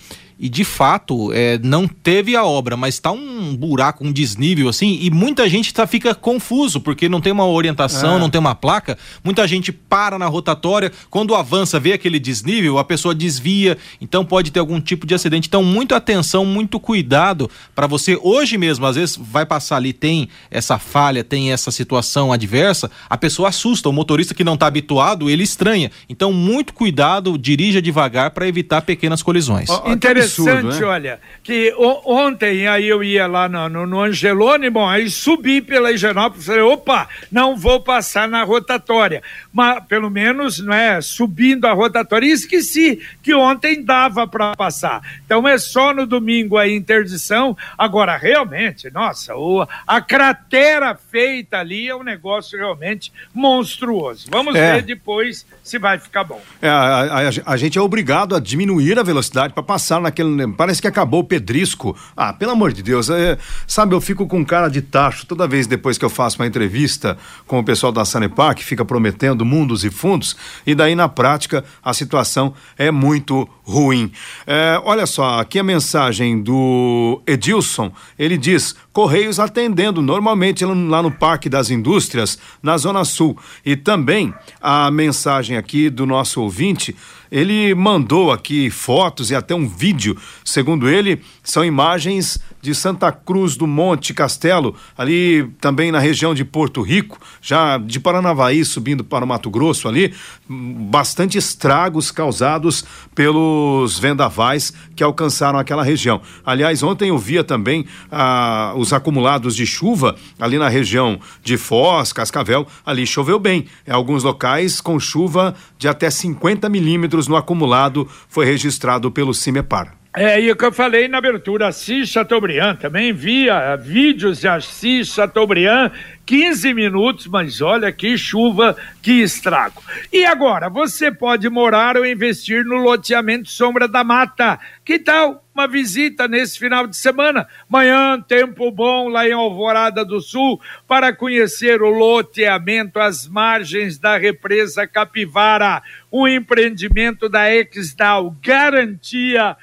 e 0.43 0.49
de 0.49 0.65
fato 0.65 1.33
é, 1.33 1.57
não 1.63 1.87
teve 1.87 2.35
a 2.35 2.45
obra, 2.45 2.77
mas 2.77 2.95
está 2.95 3.13
um 3.13 3.55
buraco, 3.55 4.05
um 4.05 4.11
desnível 4.11 4.69
assim, 4.69 4.99
e 5.01 5.09
muita 5.09 5.49
gente 5.49 5.73
tá, 5.73 5.87
fica 5.87 6.17
confuso 6.17 6.81
porque 6.81 7.09
não 7.09 7.21
tem 7.21 7.33
uma 7.33 7.47
orientação, 7.47 8.17
é. 8.17 8.19
não 8.19 8.29
tem 8.29 8.41
uma 8.41 8.57
placa. 8.57 8.99
Muita 9.23 9.47
gente 9.47 9.71
para 9.71 10.19
na 10.19 10.27
rotatória, 10.27 10.91
quando 11.09 11.37
avança, 11.37 11.79
vê 11.79 11.93
aquele 11.93 12.19
desnível, 12.19 12.79
a 12.79 12.85
pessoa 12.85 13.15
desvia, 13.15 13.79
então 14.01 14.25
pode 14.25 14.51
ter 14.51 14.59
algum 14.59 14.81
tipo 14.81 15.07
de 15.07 15.15
acidente. 15.15 15.47
Então, 15.47 15.63
muita 15.63 15.95
atenção, 15.95 16.45
muito 16.45 16.81
cuidado 16.81 17.49
para 17.73 17.87
você. 17.87 18.19
Hoje 18.21 18.59
mesmo, 18.59 18.85
às 18.85 18.97
vezes, 18.97 19.17
vai 19.17 19.47
passar 19.47 19.77
ali, 19.77 19.93
tem 19.93 20.29
essa 20.51 20.77
falha, 20.77 21.23
tem 21.23 21.53
essa 21.53 21.71
situação 21.71 22.33
adversa, 22.33 22.91
a 23.09 23.17
pessoa 23.17 23.51
assusta. 23.51 23.89
O 23.89 23.93
motorista 23.93 24.35
que 24.35 24.43
não 24.43 24.55
está 24.55 24.67
habituado, 24.67 25.31
ele 25.31 25.45
estranha. 25.45 25.93
Então, 26.09 26.33
muito 26.33 26.75
cuidado, 26.75 27.39
dirija 27.39 27.81
devagar 27.81 28.33
para 28.33 28.49
evitar 28.49 28.83
pequenas 28.83 29.23
colisões. 29.23 29.69
Oh, 29.71 29.93
interessante 29.93 30.32
interessante, 30.41 30.81
né? 30.81 30.87
olha, 30.87 31.21
que 31.43 31.75
ontem 31.77 32.67
aí 32.67 32.89
eu 32.89 33.03
ia 33.03 33.27
lá 33.27 33.49
no, 33.49 33.69
no, 33.69 33.87
no 33.87 34.01
Angelone, 34.01 34.71
bom, 34.71 34.89
aí 34.89 35.11
subi 35.11 35.61
pela 35.61 35.93
Higienópolis, 35.93 36.47
falei, 36.47 36.63
opa, 36.63 37.09
não 37.31 37.57
vou 37.57 37.81
passar 37.81 38.29
na 38.29 38.43
rotatória, 38.43 39.23
mas 39.53 39.85
pelo 39.85 40.09
menos, 40.09 40.59
não 40.59 40.73
é, 40.73 41.01
subindo 41.01 41.67
a 41.67 41.73
rotatória, 41.73 42.27
e 42.27 42.31
esqueci 42.31 43.01
que 43.23 43.35
ontem 43.35 43.85
dava 43.85 44.27
para 44.27 44.57
passar, 44.57 45.03
então 45.25 45.47
é 45.47 45.59
só 45.59 45.93
no 45.93 46.07
domingo 46.07 46.57
a 46.57 46.69
interdição, 46.69 47.57
agora 47.77 48.17
realmente, 48.17 48.91
nossa, 48.91 49.37
o, 49.37 49.67
a 49.87 50.01
cratera 50.01 50.95
feita 50.95 51.59
ali 51.59 51.89
é 51.89 51.95
um 51.95 52.03
negócio 52.03 52.59
realmente 52.59 53.13
monstruoso, 53.35 54.29
vamos 54.31 54.55
é. 54.55 54.77
ver 54.77 54.83
depois 54.83 55.47
se 55.63 55.79
vai 55.79 55.99
ficar 55.99 56.25
bom. 56.25 56.41
É, 56.61 56.69
a, 56.69 57.03
a, 57.03 57.53
a 57.53 57.57
gente 57.57 57.77
é 57.77 57.81
obrigado 57.81 58.35
a 58.35 58.41
diminuir 58.41 58.99
a 58.99 59.03
velocidade 59.03 59.53
para 59.53 59.63
passar 59.63 60.01
naquele 60.01 60.23
aquele. 60.23 60.53
Parece 60.53 60.81
que 60.81 60.89
acabou 60.89 61.21
o 61.21 61.25
pedrisco. 61.25 61.97
Ah, 62.17 62.33
pelo 62.33 62.53
amor 62.53 62.73
de 62.73 62.83
Deus. 62.83 63.11
É, 63.11 63.37
sabe, 63.67 63.95
eu 63.95 64.01
fico 64.01 64.27
com 64.27 64.45
cara 64.45 64.69
de 64.69 64.81
tacho 64.81 65.27
toda 65.27 65.47
vez 65.47 65.67
depois 65.67 65.99
que 65.99 66.05
eu 66.05 66.11
faço 66.11 66.39
uma 66.41 66.47
entrevista 66.47 67.17
com 67.47 67.59
o 67.59 67.65
pessoal 67.65 67.93
da 67.93 68.05
Sanepar, 68.05 68.55
que 68.55 68.65
fica 68.65 68.85
prometendo 68.85 69.42
mundos 69.45 69.85
e 69.85 69.91
fundos, 69.91 70.37
e 70.67 70.75
daí 70.75 70.95
na 70.95 71.09
prática 71.09 71.65
a 71.83 71.93
situação 71.93 72.55
é 72.77 72.91
muito 72.91 73.49
ruim. 73.65 74.11
É, 74.47 74.81
olha 74.85 75.07
só, 75.07 75.41
aqui 75.41 75.59
a 75.59 75.65
mensagem 75.65 76.43
do 76.43 77.23
Edilson, 77.27 77.93
ele 78.19 78.37
diz: 78.37 78.75
Correios 78.93 79.39
atendendo 79.41 80.03
normalmente 80.03 80.65
lá 80.65 81.03
no 81.03 81.11
Parque 81.11 81.49
das 81.49 81.71
Indústrias, 81.71 82.39
na 82.63 82.77
Zona 82.77 83.05
Sul. 83.05 83.37
E 83.65 83.77
também 83.77 84.35
a 84.61 84.91
mensagem 84.91 85.57
aqui 85.57 85.89
do 85.89 86.05
nosso 86.05 86.43
ouvinte 86.43 86.95
ele 87.33 87.75
mandou 87.75 88.31
aqui 88.31 88.69
fotos 88.69 89.31
e 89.31 89.35
até 89.35 89.55
um 89.55 89.67
vídeo. 89.67 90.15
Segundo 90.45 90.87
ele, 90.87 91.23
são 91.43 91.65
imagens 91.65 92.39
de 92.61 92.75
Santa 92.75 93.11
Cruz 93.11 93.57
do 93.57 93.67
Monte 93.67 94.13
Castelo, 94.13 94.77
ali 94.97 95.51
também 95.59 95.91
na 95.91 95.99
região 95.99 96.35
de 96.35 96.45
Porto 96.45 96.83
Rico, 96.83 97.19
já 97.41 97.79
de 97.79 97.99
Paranavaí 97.99 98.65
subindo 98.65 99.03
para 99.03 99.25
o 99.25 99.29
Mato 99.29 99.51
Grosso 99.51 99.89
ali, 99.89 100.15
bastante 100.47 101.39
estragos 101.39 102.11
causados 102.11 102.85
pelos 103.15 103.99
vendavais 103.99 104.73
que 104.95 105.03
alcançaram 105.03 105.59
aquela 105.59 105.83
região. 105.83 106.21
Aliás, 106.45 106.83
ontem 106.83 107.09
eu 107.09 107.19
via 107.19 107.43
também 107.43 107.87
ah, 108.11 108.75
os 108.77 108.93
acumulados 108.93 109.57
de 109.57 109.67
chuva 109.67 110.15
ali 110.39 110.59
na 110.59 110.69
região 110.69 111.19
de 111.43 111.57
Foz, 111.57 112.13
Cascavel, 112.13 112.67
ali 112.85 113.07
choveu 113.07 113.39
bem. 113.39 113.65
Em 113.89 113.91
alguns 113.91 114.23
locais 114.23 114.83
com 114.83 115.01
chuva 115.01 115.55
de 115.79 115.89
até 115.89 116.11
50 116.11 116.69
milímetros 116.69 117.22
no 117.29 117.37
acumulado 117.37 118.09
foi 118.29 118.45
registrado 118.45 119.11
pelo 119.11 119.35
CIMEPAR. 119.35 120.02
É, 120.15 120.39
e 120.39 120.53
o 120.53 120.57
que 120.57 120.67
eu 120.67 120.73
falei 120.73 121.09
na 121.09 121.17
abertura, 121.17 121.69
Assis 121.69 122.11
Chateaubriand 122.11 122.77
também 122.77 123.09
envia 123.09 123.75
vídeos 123.77 124.41
de 124.41 124.47
Assis 124.47 125.09
Chateaubriand, 125.09 125.91
15 126.27 126.75
minutos, 126.75 127.27
mas 127.27 127.63
olha 127.63 127.91
que 127.91 128.19
chuva, 128.19 128.77
que 129.01 129.23
estrago. 129.23 129.83
E 130.13 130.27
agora, 130.27 130.69
você 130.69 131.11
pode 131.11 131.49
morar 131.49 131.97
ou 131.97 132.05
investir 132.05 132.63
no 132.63 132.77
loteamento 132.77 133.49
Sombra 133.49 133.89
da 133.89 134.05
Mata. 134.05 134.61
Que 134.85 134.99
tal 134.99 135.43
uma 135.55 135.67
visita 135.67 136.29
nesse 136.29 136.59
final 136.59 136.87
de 136.87 136.97
semana? 136.97 137.49
Manhã, 137.67 138.21
tempo 138.21 138.71
bom 138.71 139.09
lá 139.09 139.27
em 139.27 139.33
Alvorada 139.33 140.05
do 140.05 140.21
Sul, 140.21 140.61
para 140.87 141.15
conhecer 141.15 141.81
o 141.81 141.89
loteamento 141.89 143.01
às 143.01 143.27
margens 143.27 143.99
da 143.99 144.19
represa 144.19 144.87
Capivara, 144.87 145.83
um 146.13 146.29
empreendimento 146.29 147.31
da 147.31 147.51
Exdal, 147.51 148.37
garantia 148.43 149.57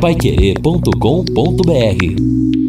Paiquerê.com.br 0.00 2.63